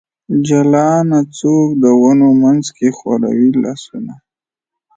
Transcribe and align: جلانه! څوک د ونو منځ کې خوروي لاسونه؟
جلانه! 0.47 1.19
څوک 1.37 1.67
د 1.83 1.85
ونو 2.01 2.29
منځ 2.41 2.65
کې 2.77 2.87
خوروي 2.97 3.49
لاسونه؟ 3.63 4.13